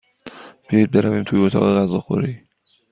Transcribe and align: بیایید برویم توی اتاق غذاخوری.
بیایید 0.69 0.91
برویم 0.91 1.23
توی 1.23 1.41
اتاق 1.45 1.63
غذاخوری. 1.83 2.41